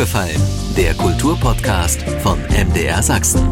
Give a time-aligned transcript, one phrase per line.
[0.00, 0.40] aufgefallen?
[0.78, 3.46] Der Kulturpodcast von MDR Sachsen.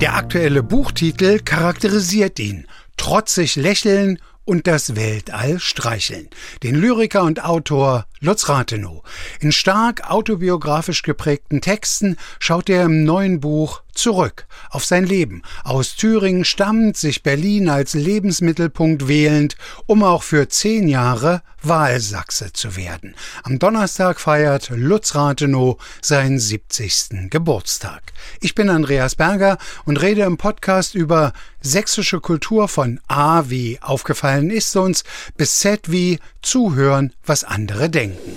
[0.00, 2.66] Der aktuelle Buchtitel charakterisiert ihn.
[2.96, 6.30] Trotzig lächeln und das Weltall streicheln.
[6.62, 9.02] Den Lyriker und Autor Lutz Rathenow.
[9.40, 15.42] In stark autobiografisch geprägten Texten schaut er im neuen Buch zurück auf sein Leben.
[15.64, 19.56] Aus Thüringen stammt, sich Berlin als Lebensmittelpunkt wählend,
[19.86, 23.14] um auch für zehn Jahre Wahlsachse zu werden.
[23.42, 27.30] Am Donnerstag feiert Lutz Rathenow seinen 70.
[27.30, 28.12] Geburtstag.
[28.40, 34.50] Ich bin Andreas Berger und rede im Podcast über sächsische Kultur von A wie aufgefallen
[34.50, 35.04] ist uns
[35.36, 38.32] bis Z wie zuhören, was andere denken.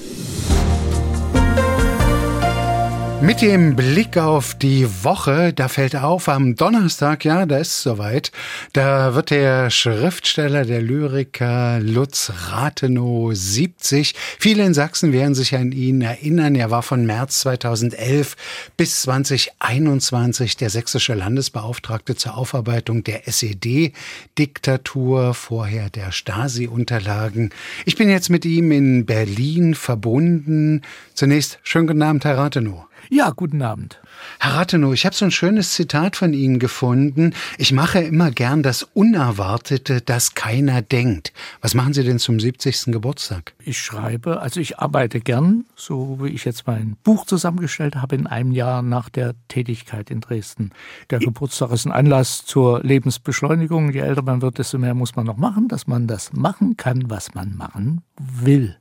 [3.22, 7.84] Mit dem Blick auf die Woche, da fällt auf, am Donnerstag, ja, da ist es
[7.84, 8.32] soweit,
[8.72, 14.16] da wird der Schriftsteller, der Lyriker Lutz Rathenow 70.
[14.40, 16.56] Viele in Sachsen werden sich an ihn erinnern.
[16.56, 18.38] Er war von März 2011
[18.78, 27.50] bis 2021 der sächsische Landesbeauftragte zur Aufarbeitung der SED-Diktatur, vorher der Stasi-Unterlagen.
[27.86, 30.84] Ich bin jetzt mit ihm in Berlin verbunden.
[31.20, 32.86] Zunächst schönen guten Abend, Herr Rathenow.
[33.10, 34.00] Ja, guten Abend.
[34.40, 37.34] Herr Rathenow, ich habe so ein schönes Zitat von Ihnen gefunden.
[37.58, 41.34] Ich mache immer gern das Unerwartete, das keiner denkt.
[41.60, 42.94] Was machen Sie denn zum 70.
[42.94, 43.54] Geburtstag?
[43.66, 48.26] Ich schreibe, also ich arbeite gern, so wie ich jetzt mein Buch zusammengestellt habe, in
[48.26, 50.72] einem Jahr nach der Tätigkeit in Dresden.
[51.10, 53.92] Der Geburtstag ist ein Anlass zur Lebensbeschleunigung.
[53.92, 57.10] Je älter man wird, desto mehr muss man noch machen, dass man das machen kann,
[57.10, 58.78] was man machen will.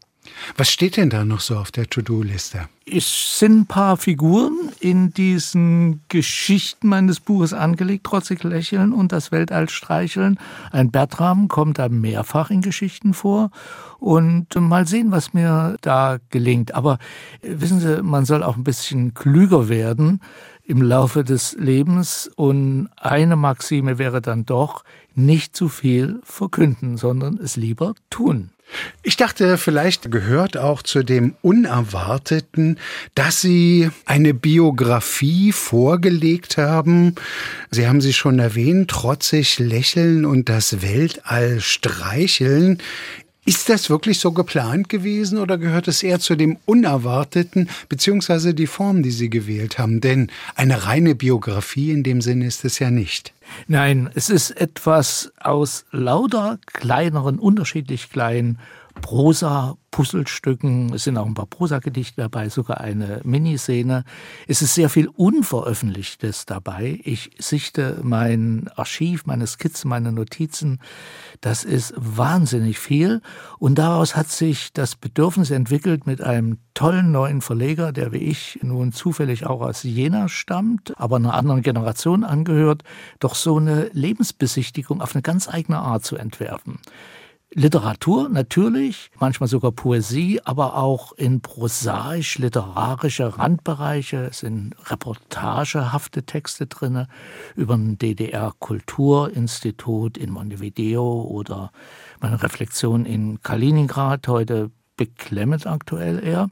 [0.57, 2.69] Was steht denn da noch so auf der To-Do-Liste?
[2.87, 9.31] Es sind ein paar Figuren in diesen Geschichten meines Buches angelegt, trotzig lächeln und das
[9.31, 10.39] Weltall streicheln.
[10.73, 13.51] Ein Bertram kommt da mehrfach in Geschichten vor
[13.98, 16.75] und mal sehen, was mir da gelingt.
[16.75, 16.98] Aber
[17.42, 20.20] äh, wissen Sie, man soll auch ein bisschen klüger werden
[20.65, 27.39] im Laufe des Lebens und eine Maxime wäre dann doch, nicht zu viel verkünden, sondern
[27.39, 28.51] es lieber tun.
[29.02, 32.79] Ich dachte, vielleicht gehört auch zu dem Unerwarteten,
[33.14, 37.14] dass Sie eine Biografie vorgelegt haben.
[37.70, 42.78] Sie haben sie schon erwähnt, trotzig lächeln und das Weltall streicheln.
[43.48, 48.67] Ist das wirklich so geplant gewesen oder gehört es eher zu dem Unerwarteten, beziehungsweise die
[48.67, 50.03] Form, die Sie gewählt haben?
[50.03, 53.33] Denn eine reine Biografie in dem Sinne ist es ja nicht.
[53.67, 58.58] Nein, es ist etwas aus lauter kleineren, unterschiedlich kleinen
[59.01, 60.92] Prosa-Puzzlestücken.
[60.92, 64.05] Es sind auch ein paar Prosagedichte dabei, sogar eine Miniszene.
[64.47, 67.01] Es ist sehr viel Unveröffentlichtes dabei.
[67.05, 70.81] Ich sichte mein Archiv, meine Skizzen, meine Notizen.
[71.41, 73.23] Das ist wahnsinnig viel.
[73.58, 78.61] Und daraus hat sich das Bedürfnis entwickelt, mit einem tollen neuen Verleger, der wie ich
[78.63, 82.85] nun zufällig auch aus Jena stammt, aber einer anderen Generation angehört,
[83.19, 86.79] doch so eine Lebensbesichtigung auf eine ganz eigene Art zu entwerfen.
[87.55, 97.07] Literatur natürlich, manchmal sogar Poesie, aber auch in prosaisch-literarische Randbereiche es sind reportagehafte Texte drin
[97.57, 101.73] über ein DDR-Kulturinstitut in Montevideo oder
[102.20, 106.51] meine Reflexion in Kaliningrad, heute beklemmend aktuell eher.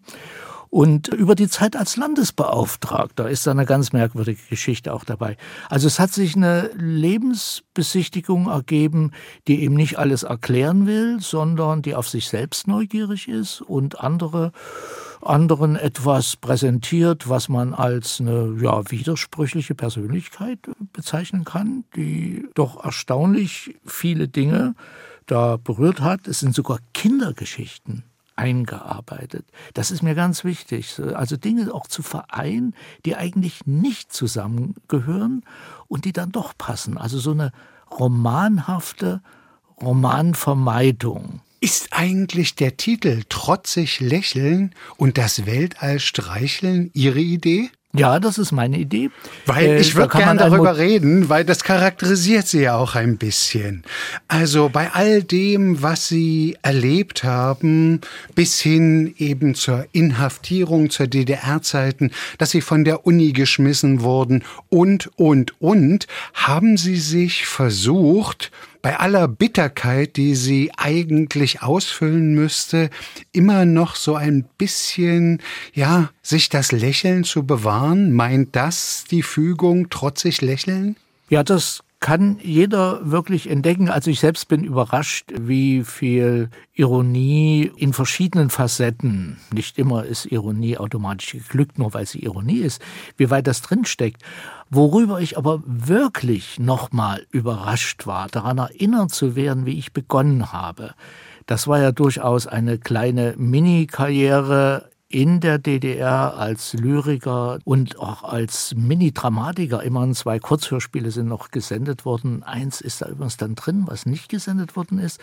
[0.77, 5.39] Und über die Zeit als Landesbeauftragter ist da eine ganz merkwürdige Geschichte auch dabei.
[5.71, 9.13] Also es hat sich eine Lebensbesichtigung ergeben,
[9.49, 14.53] die eben nicht alles erklären will, sondern die auf sich selbst neugierig ist und andere
[15.23, 20.59] anderen etwas präsentiert, was man als eine ja, widersprüchliche Persönlichkeit
[20.93, 24.75] bezeichnen kann, die doch erstaunlich viele Dinge
[25.25, 26.29] da berührt hat.
[26.29, 28.05] Es sind sogar Kindergeschichten
[28.37, 29.47] eingearbeitet.
[29.75, 31.01] Das ist mir ganz wichtig.
[31.15, 32.75] Also Dinge auch zu vereinen,
[33.05, 35.45] die eigentlich nicht zusammengehören
[35.89, 36.99] und die dann doch passen.
[36.99, 37.53] Also so eine
[37.91, 39.23] romanhafte
[39.81, 41.41] Romanvermeidung.
[41.61, 47.71] Ist eigentlich der Titel Trotzig lächeln und das Weltall streicheln Ihre Idee?
[47.99, 49.11] Ja, das ist meine Idee.
[49.47, 53.17] Weil äh, ich würde da gerne darüber reden, weil das charakterisiert Sie ja auch ein
[53.17, 53.83] bisschen.
[54.29, 58.01] Also bei all dem, was Sie erlebt haben,
[58.35, 65.11] bis hin eben zur Inhaftierung zur DDR-Zeiten, dass Sie von der Uni geschmissen wurden und,
[65.17, 68.51] und, und, haben Sie sich versucht,
[68.87, 72.89] bei aller Bitterkeit, die sie eigentlich ausfüllen müsste,
[73.33, 75.43] immer noch so ein bisschen,
[75.75, 78.13] ja, sich das Lächeln zu bewahren?
[78.13, 80.95] Meint das die Fügung trotzig lächeln?
[81.31, 83.89] Ja, das kann jeder wirklich entdecken.
[83.89, 90.77] Also ich selbst bin überrascht, wie viel Ironie in verschiedenen Facetten, nicht immer ist Ironie
[90.77, 92.83] automatisch geglückt, nur weil sie Ironie ist,
[93.17, 94.23] wie weit das drinsteckt.
[94.69, 100.95] Worüber ich aber wirklich nochmal überrascht war, daran erinnert zu werden, wie ich begonnen habe.
[101.47, 108.75] Das war ja durchaus eine kleine Mini-Karriere in der DDR als Lyriker und auch als
[108.75, 109.83] Mini-Dramatiker.
[109.83, 112.43] Immerhin zwei Kurzhörspiele sind noch gesendet worden.
[112.43, 115.21] Eins ist da übrigens dann drin, was nicht gesendet worden ist.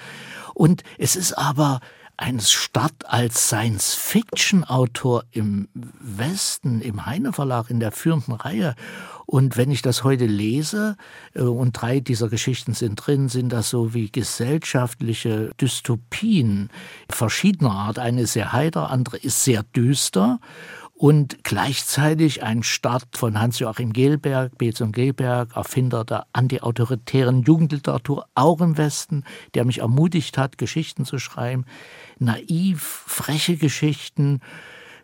[0.53, 1.81] Und es ist aber
[2.15, 8.75] ein Start als Science-Fiction-Autor im Westen, im Heine Verlag, in der führenden Reihe.
[9.25, 10.95] Und wenn ich das heute lese,
[11.33, 16.69] äh, und drei dieser Geschichten sind drin, sind das so wie gesellschaftliche Dystopien
[17.09, 17.99] verschiedener Art.
[17.99, 20.39] Eine ist sehr heiter, andere ist sehr düster
[21.03, 28.61] und gleichzeitig ein Start von Hans-Joachim Gelberg, Beetz und Gelberg, Erfinder der antiautoritären Jugendliteratur, auch
[28.61, 29.23] im Westen,
[29.53, 31.65] der mich ermutigt hat, Geschichten zu schreiben.
[32.19, 34.39] Naiv, freche Geschichten,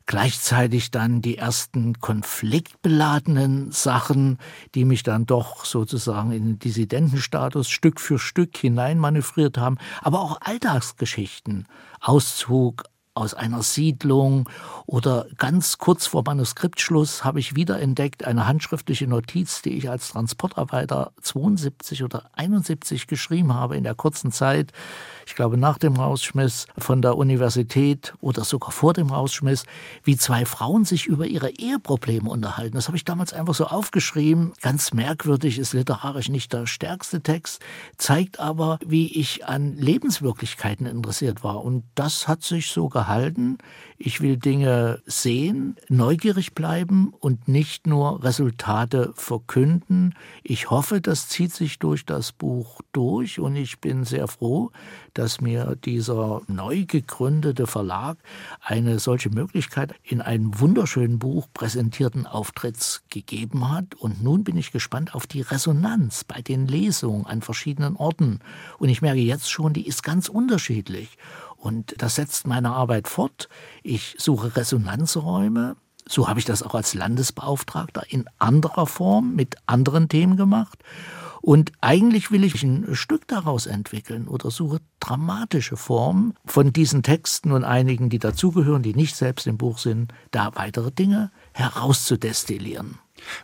[0.09, 4.39] gleichzeitig dann die ersten konfliktbeladenen Sachen,
[4.73, 10.41] die mich dann doch sozusagen in den Dissidentenstatus Stück für Stück hineinmanövriert haben, aber auch
[10.41, 11.67] Alltagsgeschichten,
[12.01, 14.49] Auszug aus einer Siedlung
[14.87, 21.11] oder ganz kurz vor Manuskriptschluss habe ich wiederentdeckt eine handschriftliche Notiz, die ich als Transportarbeiter
[21.21, 24.71] 72 oder 71 geschrieben habe in der kurzen Zeit,
[25.29, 29.65] ich glaube nach dem Rausschmiss von der Universität oder sogar vor dem Rausschmiss,
[30.03, 32.73] wie zwei Frauen sich über ihre Eheprobleme unterhalten.
[32.73, 34.53] Das habe ich damals einfach so aufgeschrieben.
[34.61, 37.61] Ganz merkwürdig, ist literarisch nicht der stärkste Text,
[37.97, 41.63] zeigt aber, wie ich an Lebenswirklichkeiten interessiert war.
[41.63, 43.59] Und das hat sich so gehalten.
[44.01, 50.15] Ich will Dinge sehen, neugierig bleiben und nicht nur Resultate verkünden.
[50.41, 54.71] Ich hoffe, das zieht sich durch das Buch durch und ich bin sehr froh,
[55.15, 58.17] dass mir dieser neu gegründete Verlag
[58.61, 63.95] eine solche Möglichkeit in einem wunderschönen Buch präsentierten Auftritts gegeben hat.
[63.95, 68.39] Und nun bin ich gespannt auf die Resonanz bei den Lesungen an verschiedenen Orten.
[68.77, 71.17] Und ich merke jetzt schon, die ist ganz unterschiedlich.
[71.59, 73.49] Und das setzt meine Arbeit fort.
[73.83, 75.75] Ich suche Resonanzräume.
[76.07, 80.79] So habe ich das auch als Landesbeauftragter in anderer Form mit anderen Themen gemacht.
[81.41, 87.51] Und eigentlich will ich ein Stück daraus entwickeln oder suche dramatische Formen von diesen Texten
[87.51, 92.97] und einigen, die dazugehören, die nicht selbst im Buch sind, da weitere Dinge herauszudestillieren.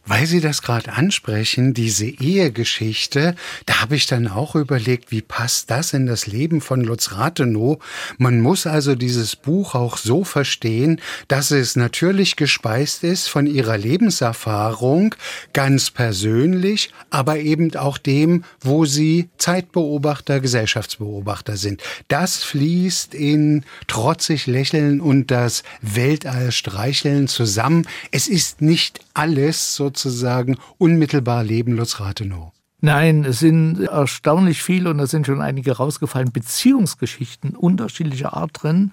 [0.05, 3.35] Weil Sie das gerade ansprechen, diese Ehegeschichte,
[3.65, 7.83] da habe ich dann auch überlegt, wie passt das in das Leben von Lutz Rathenow?
[8.17, 13.77] Man muss also dieses Buch auch so verstehen, dass es natürlich gespeist ist von ihrer
[13.77, 15.15] Lebenserfahrung,
[15.53, 21.81] ganz persönlich, aber eben auch dem, wo sie Zeitbeobachter, Gesellschaftsbeobachter sind.
[22.07, 27.87] Das fließt in trotzig lächeln und das Weltall streicheln zusammen.
[28.11, 32.51] Es ist nicht alles sozusagen unmittelbar Leben Lutz Rathenow?
[32.81, 38.91] Nein, es sind erstaunlich viele und da sind schon einige rausgefallen, Beziehungsgeschichten unterschiedlicher Art drin.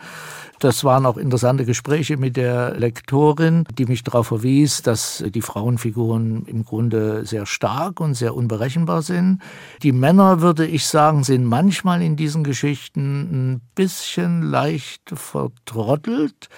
[0.61, 6.47] Das waren auch interessante Gespräche mit der Lektorin, die mich darauf verwies, dass die Frauenfiguren
[6.47, 9.43] im Grunde sehr stark und sehr unberechenbar sind.
[9.83, 16.49] Die Männer, würde ich sagen, sind manchmal in diesen Geschichten ein bisschen leicht vertrottelt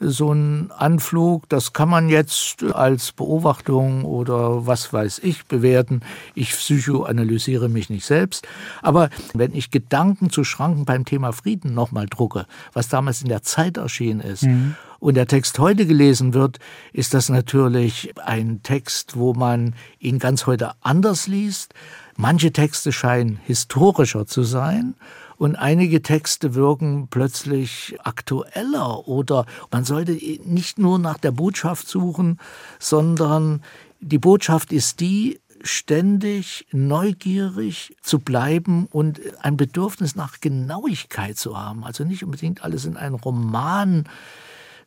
[0.00, 6.02] so ein Anflug, das kann man jetzt als Beobachtung oder was weiß ich bewerten.
[6.34, 8.46] Ich psychoanalysiere mich nicht selbst.
[8.82, 13.42] Aber wenn ich Gedanken zu Schranken beim Thema Frieden nochmal drucke, was damals in der
[13.42, 14.76] Zeit erschienen ist, mhm.
[15.00, 16.58] und der Text heute gelesen wird,
[16.92, 21.74] ist das natürlich ein Text, wo man ihn ganz heute anders liest.
[22.16, 24.94] Manche Texte scheinen historischer zu sein
[25.38, 30.12] und einige Texte wirken plötzlich aktueller oder man sollte
[30.44, 32.38] nicht nur nach der Botschaft suchen,
[32.78, 33.62] sondern
[34.00, 41.84] die Botschaft ist die, ständig neugierig zu bleiben und ein Bedürfnis nach Genauigkeit zu haben.
[41.84, 44.04] Also nicht unbedingt alles in einen Roman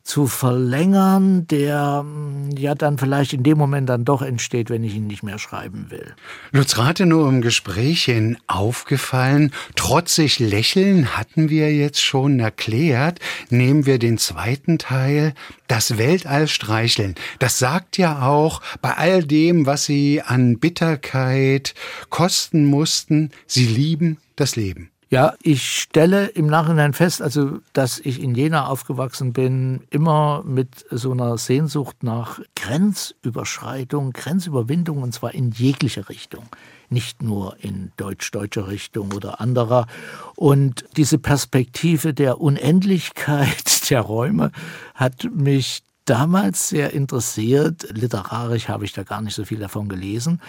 [0.04, 4.94] zu verlängern, der mm, ja dann vielleicht in dem Moment dann doch entsteht, wenn ich
[4.94, 6.14] ihn nicht mehr schreiben will.
[6.50, 13.20] Lutz Rathenow im Gesprächen aufgefallen, trotzig lächeln hatten wir jetzt schon erklärt.
[13.50, 15.34] Nehmen wir den zweiten Teil,
[15.68, 17.14] das Weltall streicheln.
[17.38, 21.74] Das sagt ja auch, bei all dem, was sie an Bitterkeit
[22.10, 24.91] kosten mussten, sie lieben das Leben.
[25.12, 30.86] Ja, ich stelle im Nachhinein fest, also, dass ich in Jena aufgewachsen bin, immer mit
[30.90, 36.46] so einer Sehnsucht nach Grenzüberschreitung, Grenzüberwindung und zwar in jeglicher Richtung.
[36.88, 39.86] Nicht nur in deutsch-deutscher Richtung oder anderer.
[40.34, 44.50] Und diese Perspektive der Unendlichkeit der Räume
[44.94, 47.86] hat mich damals sehr interessiert.
[47.90, 50.40] Literarisch habe ich da gar nicht so viel davon gelesen.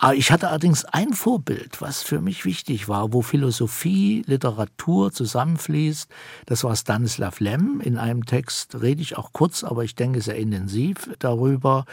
[0.00, 6.08] Ah, ich hatte allerdings ein Vorbild, was für mich wichtig war, wo Philosophie, Literatur zusammenfließt.
[6.46, 7.80] Das war Stanislav Lem.
[7.80, 11.84] In einem Text rede ich auch kurz, aber ich denke sehr intensiv darüber.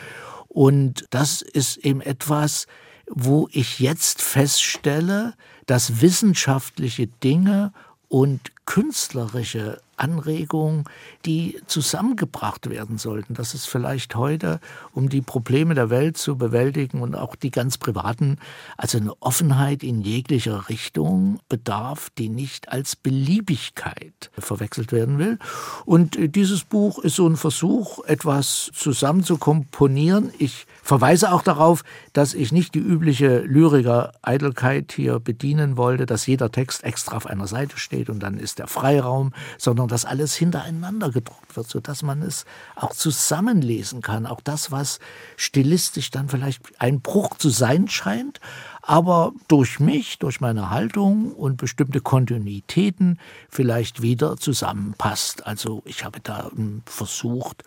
[0.47, 2.67] Und das ist eben etwas,
[3.09, 5.33] wo ich jetzt feststelle,
[5.65, 7.74] dass wissenschaftliche Dinge
[8.07, 10.85] und künstlerische Anregungen,
[11.25, 13.33] die zusammengebracht werden sollten.
[13.33, 14.59] dass es vielleicht heute,
[14.93, 18.37] um die Probleme der Welt zu bewältigen und auch die ganz privaten,
[18.77, 25.39] also eine Offenheit in jeglicher Richtung bedarf, die nicht als Beliebigkeit verwechselt werden will.
[25.85, 30.31] Und dieses Buch ist so ein Versuch, etwas zusammen zu komponieren.
[30.37, 31.83] Ich verweise auch darauf,
[32.13, 37.47] dass ich nicht die übliche Lyriker-Eitelkeit hier bedienen wollte, dass jeder Text extra auf einer
[37.47, 42.01] Seite steht und dann ist der Freiraum, sondern sondern dass alles hintereinander gedruckt wird, sodass
[42.01, 44.25] man es auch zusammenlesen kann.
[44.25, 44.99] Auch das, was
[45.37, 48.39] stilistisch dann vielleicht ein Bruch zu sein scheint,
[48.81, 55.45] aber durch mich, durch meine Haltung und bestimmte Kontinuitäten vielleicht wieder zusammenpasst.
[55.45, 56.49] Also ich habe da
[56.85, 57.63] versucht,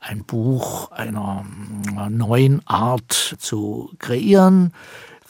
[0.00, 1.44] ein Buch einer
[2.08, 4.72] neuen Art zu kreieren.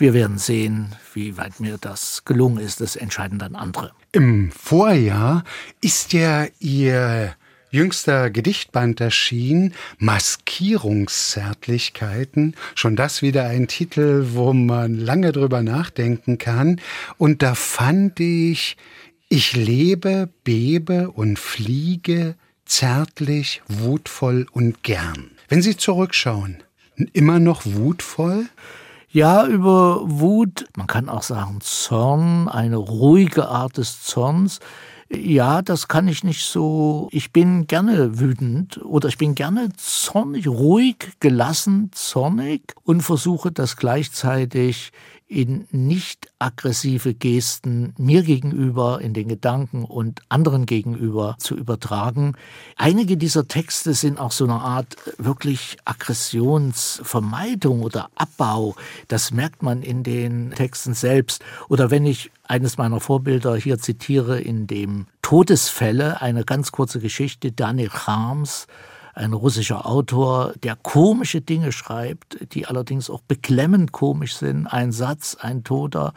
[0.00, 2.80] Wir werden sehen, wie weit mir das gelungen ist.
[2.80, 3.92] Das entscheiden dann andere.
[4.12, 5.44] Im Vorjahr
[5.82, 7.36] ist ja Ihr
[7.70, 12.56] jüngster Gedichtband erschienen, Maskierungszärtlichkeiten.
[12.74, 16.80] Schon das wieder ein Titel, wo man lange drüber nachdenken kann.
[17.18, 18.78] Und da fand ich,
[19.28, 25.32] ich lebe, bebe und fliege zärtlich, wutvoll und gern.
[25.50, 26.62] Wenn Sie zurückschauen,
[27.12, 28.46] immer noch wutvoll?
[29.12, 34.60] Ja, über Wut, man kann auch sagen Zorn, eine ruhige Art des Zorns.
[35.12, 37.08] Ja, das kann ich nicht so.
[37.10, 43.76] Ich bin gerne wütend oder ich bin gerne zornig, ruhig, gelassen, zornig und versuche das
[43.76, 44.92] gleichzeitig
[45.30, 52.34] in nicht aggressive Gesten mir gegenüber, in den Gedanken und anderen gegenüber zu übertragen.
[52.76, 58.74] Einige dieser Texte sind auch so eine Art wirklich Aggressionsvermeidung oder Abbau.
[59.06, 61.44] Das merkt man in den Texten selbst.
[61.68, 67.52] Oder wenn ich eines meiner Vorbilder hier zitiere in dem Todesfälle, eine ganz kurze Geschichte,
[67.52, 68.66] Daniel Harms,
[69.14, 74.66] ein russischer Autor, der komische Dinge schreibt, die allerdings auch beklemmend komisch sind.
[74.66, 76.12] Ein Satz, ein Toter,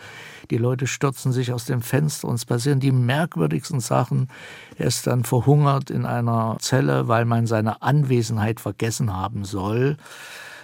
[0.52, 4.30] die Leute stürzen sich aus dem Fenster und es passieren die merkwürdigsten Sachen.
[4.78, 9.98] Er ist dann verhungert in einer Zelle, weil man seine Anwesenheit vergessen haben soll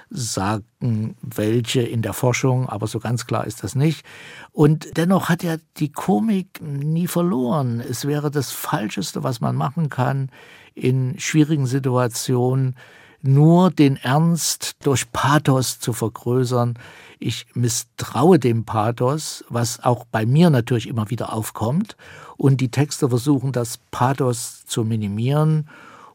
[0.10, 4.06] sagen welche in der Forschung, aber so ganz klar ist das nicht.
[4.52, 7.80] Und dennoch hat er die Komik nie verloren.
[7.80, 10.32] Es wäre das Falscheste, was man machen kann,
[10.74, 12.76] in schwierigen Situationen
[13.22, 16.80] nur den Ernst durch Pathos zu vergrößern.
[17.20, 21.98] Ich misstraue dem Pathos, was auch bei mir natürlich immer wieder aufkommt.
[22.38, 25.70] Und die Texte versuchen, das Pathos zu minimieren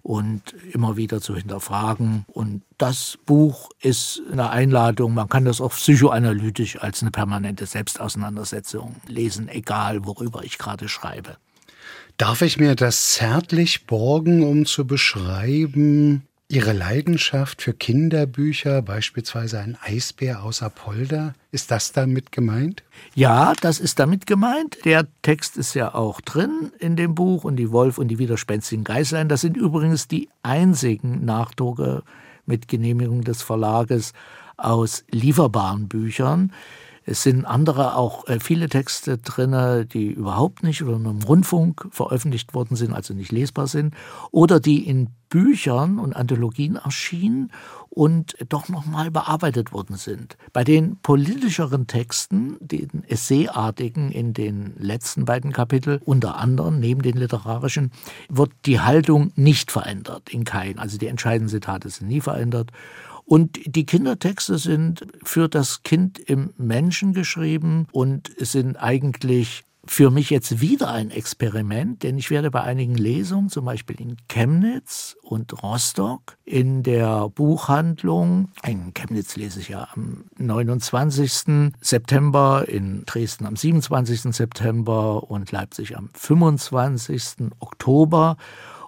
[0.04, 2.26] und immer wieder zu hinterfragen.
[2.28, 8.96] Und das Buch ist eine Einladung, man kann das auch psychoanalytisch als eine permanente Selbstauseinandersetzung
[9.08, 11.38] lesen, egal worüber ich gerade schreibe.
[12.18, 19.78] Darf ich mir das zärtlich borgen, um zu beschreiben, Ihre Leidenschaft für Kinderbücher, beispielsweise ein
[19.82, 22.82] Eisbär aus Apolda, ist das damit gemeint?
[23.14, 24.76] Ja, das ist damit gemeint.
[24.84, 28.84] Der Text ist ja auch drin in dem Buch und die Wolf und die widerspenstigen
[28.84, 29.30] Geißlein.
[29.30, 32.02] Das sind übrigens die einzigen Nachdrucke
[32.44, 34.12] mit Genehmigung des Verlages
[34.58, 36.52] aus lieferbaren Büchern.
[37.04, 41.86] Es sind andere auch äh, viele Texte drin, die überhaupt nicht oder nur im Rundfunk
[41.90, 43.94] veröffentlicht worden sind, also nicht lesbar sind,
[44.30, 47.50] oder die in Büchern und Anthologien erschienen
[47.90, 50.36] und doch nochmal bearbeitet worden sind.
[50.52, 57.16] Bei den politischeren Texten, den Essayartigen in den letzten beiden Kapiteln, unter anderem neben den
[57.16, 57.90] literarischen,
[58.28, 60.78] wird die Haltung nicht verändert, in kein.
[60.78, 62.70] Also die entscheidenden Zitate sind nie verändert.
[63.24, 70.30] Und die Kindertexte sind für das Kind im Menschen geschrieben und sind eigentlich für mich
[70.30, 75.62] jetzt wieder ein Experiment, denn ich werde bei einigen Lesungen, zum Beispiel in Chemnitz und
[75.62, 81.72] Rostock, in der Buchhandlung, in Chemnitz lese ich ja am 29.
[81.80, 84.34] September, in Dresden am 27.
[84.34, 87.50] September und Leipzig am 25.
[87.58, 88.36] Oktober.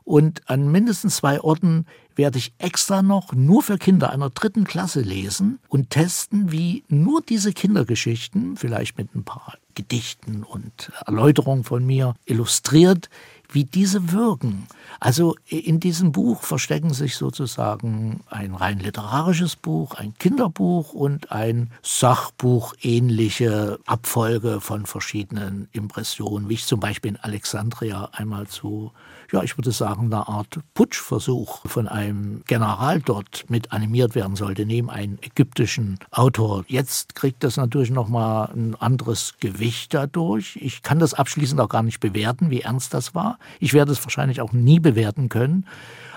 [0.07, 1.85] Und an mindestens zwei Orten
[2.15, 7.23] werde ich extra noch nur für Kinder einer dritten Klasse lesen und testen, wie nur
[7.23, 13.11] diese Kindergeschichten, vielleicht mit ein paar Gedichten und Erläuterungen von mir illustriert,
[13.51, 14.69] wie diese wirken.
[15.01, 21.73] Also in diesem Buch verstecken sich sozusagen ein rein literarisches Buch, ein Kinderbuch und ein
[21.83, 28.93] Sachbuch ähnliche Abfolge von verschiedenen Impressionen, wie ich zum Beispiel in Alexandria einmal zu
[29.33, 34.67] ja, ich würde sagen, eine Art Putschversuch von einem General dort mit animiert werden sollte,
[34.67, 36.65] neben einem ägyptischen Autor.
[36.69, 40.57] Jetzt kriegt das natürlich nochmal ein anderes Gewicht dadurch.
[40.61, 43.39] Ich kann das abschließend auch gar nicht bewerten, wie ernst das war.
[43.61, 45.67] Ich werde es wahrscheinlich auch nie bewerten können.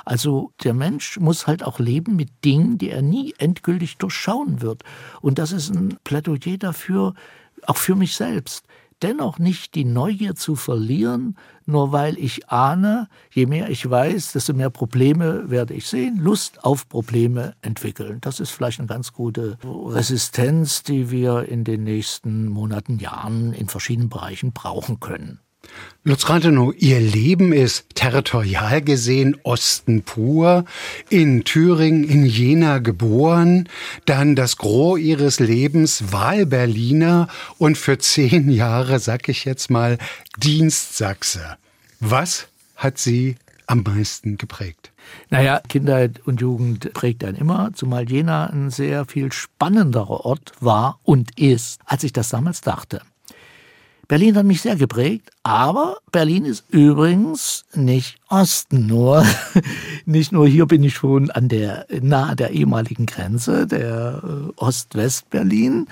[0.06, 4.84] Also der Mensch muss halt auch leben mit Dingen, die er nie endgültig durchschauen wird.
[5.22, 7.14] Und das ist ein Plädoyer dafür,
[7.68, 8.66] auch für mich selbst
[9.02, 14.54] dennoch nicht die Neugier zu verlieren, nur weil ich ahne, je mehr ich weiß, desto
[14.54, 18.20] mehr Probleme werde ich sehen, Lust auf Probleme entwickeln.
[18.22, 23.68] Das ist vielleicht eine ganz gute Resistenz, die wir in den nächsten Monaten, Jahren in
[23.68, 25.40] verschiedenen Bereichen brauchen können.
[26.10, 30.66] Lutz Rathenow, Ihr Leben ist territorial gesehen Osten pur,
[31.10, 33.70] in Thüringen, in Jena geboren,
[34.06, 37.28] dann das Gros Ihres Lebens Wahlberliner
[37.60, 40.00] und für zehn Jahre, sag ich jetzt mal,
[40.38, 41.58] Dienstsachse.
[42.00, 43.36] Was hat Sie
[43.68, 44.92] am meisten geprägt?
[45.30, 51.00] Naja, Kindheit und Jugend prägt einen immer, zumal Jena ein sehr viel spannenderer Ort war
[51.04, 53.02] und ist, als ich das damals dachte.
[54.10, 59.24] Berlin hat mich sehr geprägt, aber Berlin ist übrigens nicht Osten nur.
[60.06, 65.88] nicht nur hier bin ich schon an der nahe der ehemaligen Grenze der äh, Ost-West-Berlin.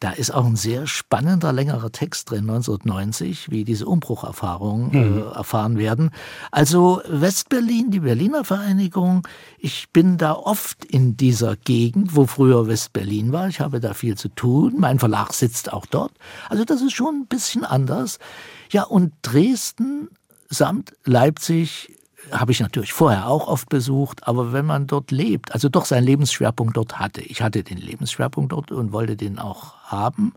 [0.00, 5.18] Da ist auch ein sehr spannender, längerer Text drin, 1990, wie diese Umbrucherfahrungen äh, mhm.
[5.34, 6.10] erfahren werden.
[6.52, 9.26] Also Westberlin, die Berliner Vereinigung,
[9.58, 13.48] ich bin da oft in dieser Gegend, wo früher Westberlin war.
[13.48, 14.76] Ich habe da viel zu tun.
[14.78, 16.12] Mein Verlag sitzt auch dort.
[16.48, 18.18] Also das ist schon ein bisschen anders.
[18.70, 20.08] Ja, und Dresden
[20.48, 21.97] samt Leipzig
[22.32, 26.04] habe ich natürlich vorher auch oft besucht, aber wenn man dort lebt, also doch seinen
[26.04, 30.32] Lebensschwerpunkt dort hatte, ich hatte den Lebensschwerpunkt dort und wollte den auch haben.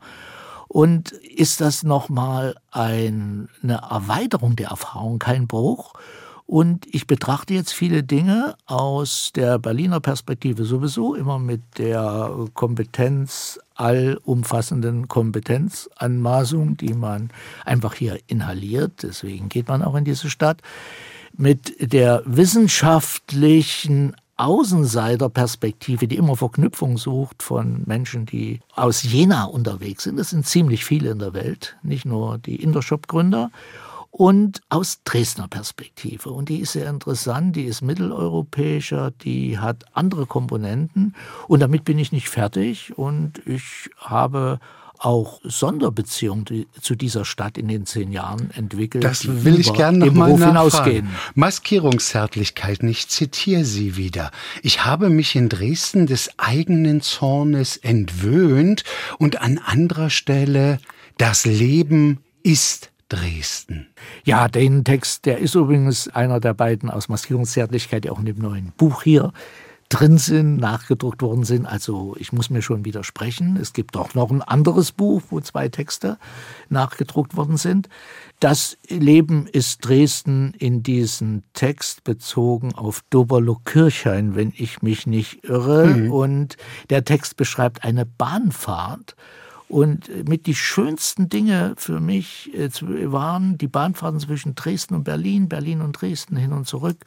[0.67, 5.93] Und ist das nochmal ein, eine Erweiterung der Erfahrung, kein Bruch?
[6.51, 13.57] Und ich betrachte jetzt viele Dinge aus der Berliner Perspektive sowieso, immer mit der Kompetenz,
[13.75, 17.29] allumfassenden Kompetenzanmaßung, die man
[17.65, 19.03] einfach hier inhaliert.
[19.03, 20.61] Deswegen geht man auch in diese Stadt
[21.37, 30.17] mit der wissenschaftlichen Außenseiterperspektive, die immer Verknüpfung sucht von Menschen, die aus Jena unterwegs sind.
[30.17, 33.51] Das sind ziemlich viele in der Welt, nicht nur die Intershop-Gründer.
[34.09, 36.31] Und aus Dresdner Perspektive.
[36.31, 41.15] Und die ist sehr interessant, die ist mitteleuropäischer, die hat andere Komponenten.
[41.47, 42.97] Und damit bin ich nicht fertig.
[42.97, 44.59] Und ich habe
[45.01, 49.03] auch Sonderbeziehungen zu dieser Stadt in den zehn Jahren entwickelt.
[49.03, 51.09] Das will ich gerne nochmal nachfragen.
[51.33, 54.31] Maskierungszärtlichkeiten, ich zitiere Sie wieder.
[54.61, 58.83] Ich habe mich in Dresden des eigenen Zornes entwöhnt
[59.17, 60.79] und an anderer Stelle
[61.17, 63.87] das Leben ist Dresden.
[64.23, 68.71] Ja, den Text, der ist übrigens einer der beiden aus Maskierungszärtlichkeit, auch in dem neuen
[68.77, 69.33] Buch hier
[69.91, 71.65] drin sind, nachgedruckt worden sind.
[71.65, 73.57] Also ich muss mir schon widersprechen.
[73.57, 76.17] Es gibt auch noch ein anderes Buch, wo zwei Texte
[76.69, 77.89] nachgedruckt worden sind.
[78.39, 85.87] Das Leben ist Dresden in diesen Text bezogen auf Doberlo-Kirchhain, wenn ich mich nicht irre.
[85.87, 86.11] Mhm.
[86.11, 86.57] Und
[86.89, 89.15] der Text beschreibt eine Bahnfahrt.
[89.67, 92.69] Und mit die schönsten Dinge für mich äh,
[93.09, 97.05] waren die Bahnfahrten zwischen Dresden und Berlin, Berlin und Dresden hin und zurück.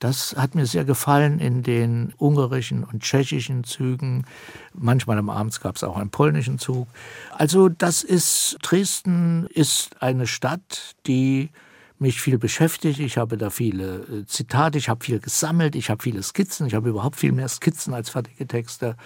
[0.00, 4.24] Das hat mir sehr gefallen in den ungarischen und tschechischen Zügen.
[4.72, 6.88] Manchmal am Abend gab es auch einen polnischen Zug.
[7.36, 11.50] Also das ist, Dresden ist eine Stadt, die
[11.98, 12.98] mich viel beschäftigt.
[12.98, 16.74] Ich habe da viele äh, Zitate, ich habe viel gesammelt, ich habe viele Skizzen, ich
[16.74, 18.96] habe überhaupt viel mehr Skizzen als fertige Texte.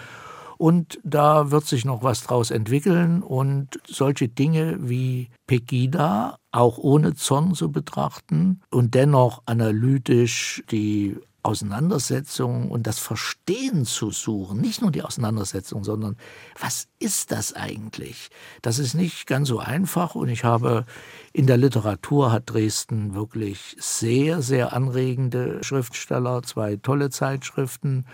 [0.57, 3.23] Und da wird sich noch was draus entwickeln.
[3.23, 12.71] Und solche Dinge wie Pegida auch ohne Zorn zu betrachten und dennoch analytisch die Auseinandersetzung
[12.71, 14.59] und das Verstehen zu suchen.
[14.59, 16.17] Nicht nur die Auseinandersetzung, sondern
[16.59, 18.29] was ist das eigentlich?
[18.63, 20.85] Das ist nicht ganz so einfach und ich habe
[21.33, 28.05] in der Literatur hat Dresden wirklich sehr, sehr anregende Schriftsteller, zwei tolle Zeitschriften,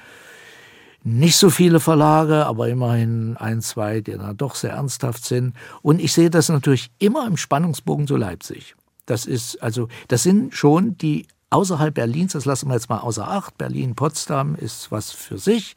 [1.04, 5.56] nicht so viele Verlage, aber immerhin ein, zwei, die dann doch sehr ernsthaft sind.
[5.82, 8.76] Und ich sehe das natürlich immer im Spannungsbogen zu Leipzig.
[9.06, 13.28] Das ist also, das sind schon die außerhalb Berlins, das lassen wir jetzt mal außer
[13.28, 15.76] Acht, Berlin, Potsdam ist was für sich,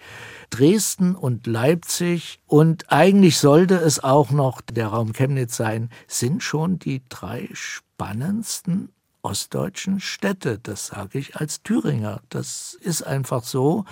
[0.50, 6.78] Dresden und Leipzig und eigentlich sollte es auch noch der Raum Chemnitz sein, sind schon
[6.78, 8.90] die drei spannendsten
[9.24, 10.58] ostdeutschen Städte.
[10.62, 12.20] Das sage ich als Thüringer.
[12.28, 13.84] Das ist einfach so.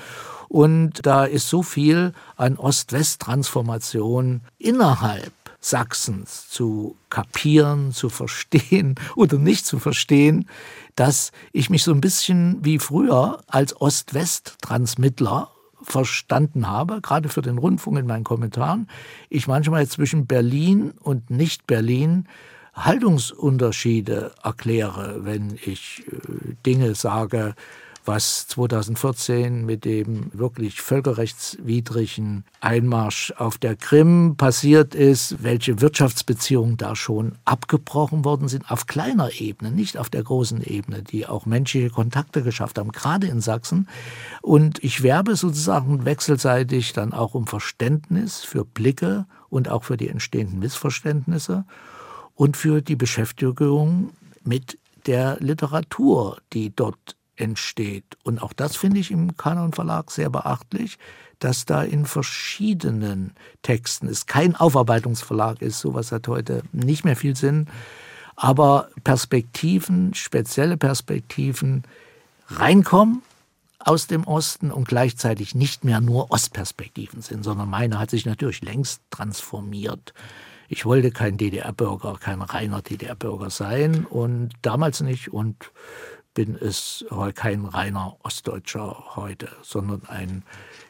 [0.48, 9.64] Und da ist so viel an Ost-West-Transformation innerhalb Sachsens zu kapieren, zu verstehen oder nicht
[9.64, 10.48] zu verstehen,
[10.96, 15.50] dass ich mich so ein bisschen wie früher als Ost-West-Transmittler
[15.82, 18.88] verstanden habe, gerade für den Rundfunk in meinen Kommentaren,
[19.28, 22.28] ich manchmal zwischen Berlin und Nicht-Berlin
[22.74, 27.54] Haltungsunterschiede erkläre, wenn ich äh, Dinge sage,
[28.04, 36.96] was 2014 mit dem wirklich völkerrechtswidrigen Einmarsch auf der Krim passiert ist, welche Wirtschaftsbeziehungen da
[36.96, 41.90] schon abgebrochen worden sind, auf kleiner Ebene, nicht auf der großen Ebene, die auch menschliche
[41.90, 43.88] Kontakte geschafft haben, gerade in Sachsen.
[44.40, 50.08] Und ich werbe sozusagen wechselseitig dann auch um Verständnis für Blicke und auch für die
[50.08, 51.64] entstehenden Missverständnisse
[52.34, 54.10] und für die Beschäftigung
[54.44, 58.04] mit der Literatur, die dort entsteht.
[58.22, 60.98] Und auch das finde ich im Kanon Verlag sehr beachtlich,
[61.38, 67.34] dass da in verschiedenen Texten es kein Aufarbeitungsverlag ist, sowas hat heute nicht mehr viel
[67.34, 67.66] Sinn,
[68.36, 71.82] aber Perspektiven, spezielle Perspektiven
[72.46, 73.22] reinkommen
[73.80, 78.62] aus dem Osten und gleichzeitig nicht mehr nur Ostperspektiven sind, sondern meine hat sich natürlich
[78.62, 80.14] längst transformiert.
[80.74, 85.70] Ich wollte kein DDR-Bürger, kein reiner DDR-Bürger sein und damals nicht und
[86.32, 87.04] bin es
[87.34, 90.44] kein reiner Ostdeutscher heute, sondern ein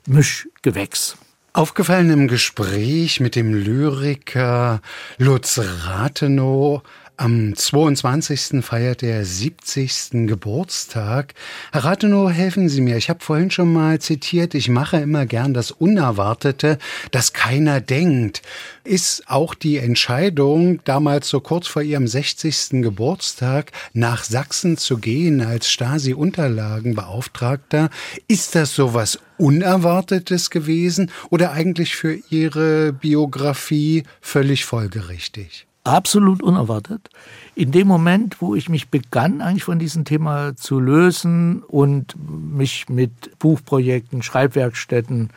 [0.06, 1.16] Mischgewächs.
[1.52, 4.80] Aufgefallen im Gespräch mit dem Lyriker
[5.18, 6.82] Lutz Rathenow
[7.16, 8.64] am 22.
[8.64, 10.26] feiert er 70.
[10.26, 11.34] Geburtstag.
[11.70, 12.96] Herr Rathenow, helfen Sie mir.
[12.96, 16.78] Ich habe vorhin schon mal zitiert, ich mache immer gern das Unerwartete,
[17.10, 18.42] das keiner denkt.
[18.84, 22.82] Ist auch die Entscheidung, damals so kurz vor Ihrem 60.
[22.82, 27.90] Geburtstag nach Sachsen zu gehen als Stasi-Unterlagenbeauftragter,
[28.26, 35.66] ist das sowas Unerwartetes gewesen oder eigentlich für Ihre Biografie völlig folgerichtig?
[35.84, 37.10] Absolut unerwartet.
[37.54, 42.88] In dem Moment, wo ich mich begann, eigentlich von diesem Thema zu lösen und mich
[42.88, 45.30] mit Buchprojekten, Schreibwerkstätten,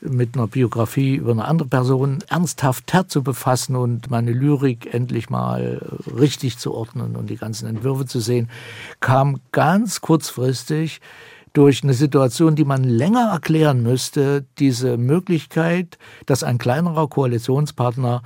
[0.00, 5.80] mit einer Biografie über eine andere Person ernsthafter zu befassen und meine Lyrik endlich mal
[6.18, 8.50] richtig zu ordnen und die ganzen Entwürfe zu sehen,
[9.00, 11.00] kam ganz kurzfristig
[11.54, 18.22] durch eine Situation, die man länger erklären müsste, diese Möglichkeit, dass ein kleinerer Koalitionspartner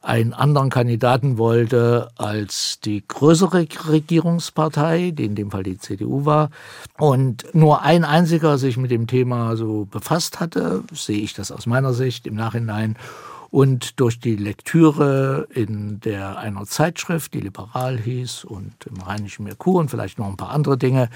[0.00, 6.50] einen anderen Kandidaten wollte als die größere Regierungspartei, die in dem Fall die CDU war,
[6.98, 11.66] und nur ein einziger sich mit dem Thema so befasst hatte, sehe ich das aus
[11.66, 12.96] meiner Sicht im Nachhinein
[13.50, 19.80] und durch die Lektüre in der einer Zeitschrift, die liberal hieß und im Rheinischen Merkur
[19.80, 21.08] und vielleicht noch ein paar andere Dinge,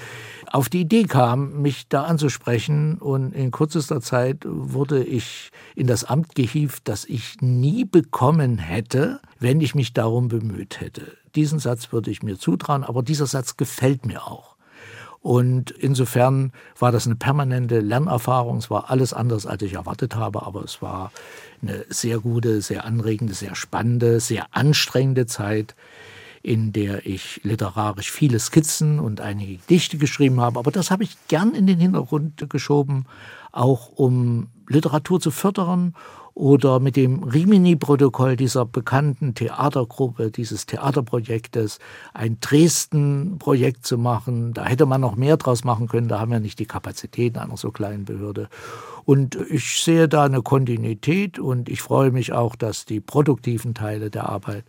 [0.51, 2.97] auf die Idee kam, mich da anzusprechen.
[2.97, 9.19] Und in kürzester Zeit wurde ich in das Amt gehievt, das ich nie bekommen hätte,
[9.39, 11.17] wenn ich mich darum bemüht hätte.
[11.35, 14.52] Diesen Satz würde ich mir zutrauen, aber dieser Satz gefällt mir auch.
[15.23, 18.57] Und insofern war das eine permanente Lernerfahrung.
[18.57, 21.13] Es war alles anders, als ich erwartet habe, aber es war
[21.61, 25.75] eine sehr gute, sehr anregende, sehr spannende, sehr anstrengende Zeit,
[26.41, 30.59] in der ich literarisch viele Skizzen und einige Gedichte geschrieben habe.
[30.59, 33.05] Aber das habe ich gern in den Hintergrund geschoben,
[33.53, 35.93] auch um Literatur zu fördern
[36.33, 41.77] oder mit dem Rimini-Protokoll dieser bekannten Theatergruppe, dieses Theaterprojektes,
[42.13, 44.53] ein Dresden-Projekt zu machen.
[44.53, 47.55] Da hätte man noch mehr draus machen können, da haben wir nicht die Kapazitäten einer
[47.55, 48.49] so kleinen Behörde.
[49.05, 54.09] Und ich sehe da eine Kontinuität und ich freue mich auch, dass die produktiven Teile
[54.09, 54.65] der Arbeit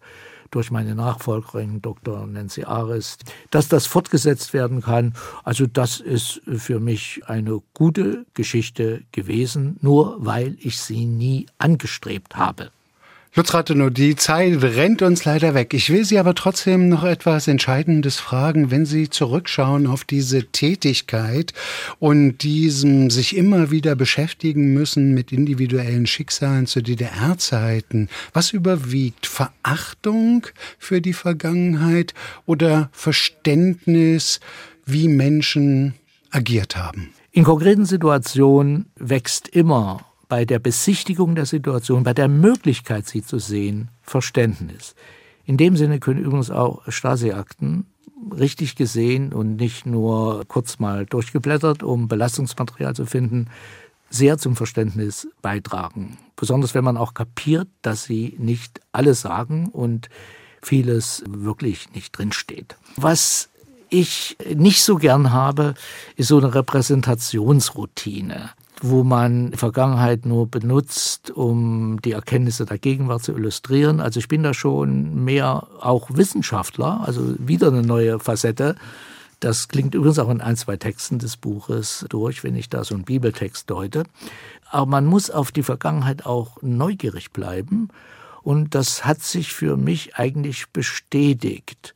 [0.55, 2.27] durch meine Nachfolgerin Dr.
[2.27, 3.19] Nancy Ares,
[3.51, 5.15] dass das fortgesetzt werden kann.
[5.43, 12.37] Also das ist für mich eine gute Geschichte gewesen, nur weil ich sie nie angestrebt
[12.37, 12.71] habe.
[13.37, 15.75] Lutz Rathenow, die Zeit rennt uns leider weg.
[15.75, 21.53] Ich will Sie aber trotzdem noch etwas Entscheidendes fragen, wenn Sie zurückschauen auf diese Tätigkeit
[21.99, 28.09] und diesem sich immer wieder beschäftigen müssen mit individuellen Schicksalen zu DDR-Zeiten.
[28.33, 29.27] Was überwiegt?
[29.27, 30.47] Verachtung
[30.79, 32.15] für die Vergangenheit
[32.47, 34.39] oder Verständnis,
[34.87, 35.95] wie Menschen
[36.31, 37.11] agiert haben?
[37.33, 43.39] In konkreten Situationen wächst immer bei der Besichtigung der Situation, bei der Möglichkeit, sie zu
[43.39, 44.95] sehen, Verständnis.
[45.45, 47.87] In dem Sinne können übrigens auch Stasi-Akten
[48.39, 53.51] richtig gesehen und nicht nur kurz mal durchgeblättert, um Belastungsmaterial zu finden,
[54.09, 56.17] sehr zum Verständnis beitragen.
[56.37, 60.09] Besonders wenn man auch kapiert, dass sie nicht alles sagen und
[60.63, 62.77] vieles wirklich nicht drinsteht.
[62.97, 63.51] Was
[63.91, 65.75] ich nicht so gern habe,
[66.17, 68.51] ist so eine Repräsentationsroutine
[68.87, 73.99] wo man Vergangenheit nur benutzt, um die Erkenntnisse der Gegenwart zu illustrieren.
[73.99, 78.77] Also ich bin da schon mehr auch Wissenschaftler, also wieder eine neue Facette.
[79.41, 82.95] Das klingt übrigens auch in ein, zwei Texten des Buches durch, wenn ich da so
[82.95, 84.05] einen Bibeltext deute.
[84.71, 87.89] Aber man muss auf die Vergangenheit auch neugierig bleiben.
[88.43, 91.95] Und das hat sich für mich eigentlich bestätigt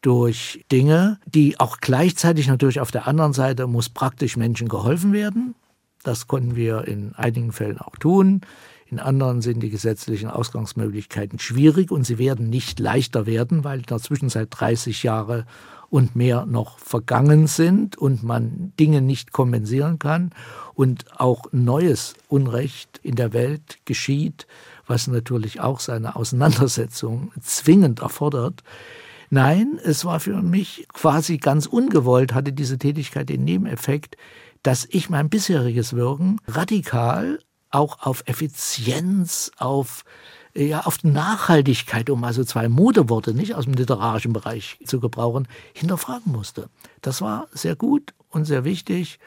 [0.00, 5.54] durch Dinge, die auch gleichzeitig natürlich auf der anderen Seite muss praktisch Menschen geholfen werden.
[6.02, 8.40] Das konnten wir in einigen Fällen auch tun.
[8.86, 13.86] In anderen sind die gesetzlichen Ausgangsmöglichkeiten schwierig und sie werden nicht leichter werden, weil in
[13.86, 15.46] der Zwischenzeit 30 Jahre
[15.88, 20.30] und mehr noch vergangen sind und man Dinge nicht kompensieren kann
[20.74, 24.46] und auch neues Unrecht in der Welt geschieht,
[24.86, 28.62] was natürlich auch seine Auseinandersetzung zwingend erfordert.
[29.28, 34.16] Nein, es war für mich quasi ganz ungewollt, hatte diese Tätigkeit den Nebeneffekt,
[34.62, 37.38] dass ich mein bisheriges Wirken radikal
[37.70, 40.04] auch auf Effizienz, auf
[40.54, 46.30] ja, auf Nachhaltigkeit, um also zwei Modeworte nicht aus dem literarischen Bereich zu gebrauchen, hinterfragen
[46.30, 46.68] musste.
[47.00, 49.18] Das war sehr gut und sehr wichtig.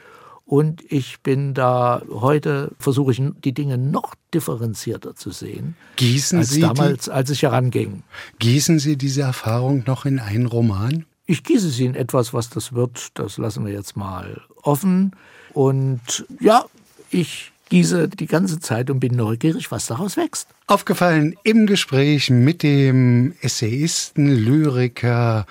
[0.45, 5.75] Und ich bin da heute, versuche ich die Dinge noch differenzierter zu sehen.
[5.95, 8.03] Gießen als Sie damals, die, als ich heranging.
[8.37, 11.05] Gießen Sie diese Erfahrung noch in einen Roman?
[11.25, 15.11] Ich gieße sie in etwas, was das wird, das lassen wir jetzt mal offen.
[15.53, 16.65] Und ja,
[17.09, 20.47] ich gieße die ganze Zeit und bin neugierig, was daraus wächst.
[20.67, 25.45] Aufgefallen im Gespräch mit dem Essayisten, Lyriker,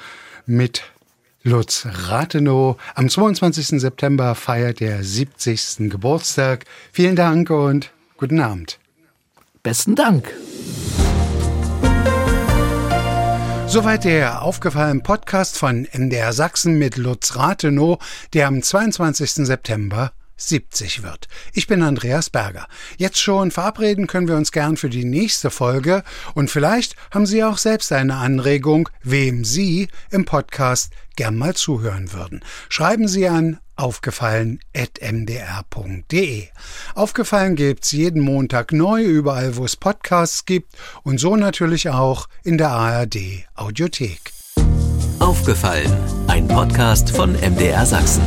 [0.47, 0.83] mit
[1.43, 2.77] Lutz Rathenow.
[2.95, 3.81] Am 22.
[3.81, 5.91] September feiert er 70.
[5.91, 6.65] Geburtstag.
[6.93, 8.79] Vielen Dank und guten Abend.
[9.63, 10.33] Besten Dank.
[13.75, 17.99] Soweit der aufgefallene Podcast von MDR Sachsen mit Lutz Rathenow,
[18.33, 19.45] der am 22.
[19.49, 21.29] September 70 wird.
[21.53, 22.67] Ich bin Andreas Berger.
[22.97, 27.43] Jetzt schon verabreden können wir uns gern für die nächste Folge und vielleicht haben Sie
[27.45, 32.45] auch selbst eine Anregung, wem Sie im Podcast gern mal zuhören würden.
[32.69, 36.49] Schreiben Sie an aufgefallen.mdr.de.
[36.95, 42.59] Aufgefallen gibt's jeden Montag neu, überall wo es Podcasts gibt und so natürlich auch in
[42.59, 44.33] der ARD Audiothek.
[45.19, 45.91] Aufgefallen,
[46.27, 48.23] ein Podcast von MDR Sachsen.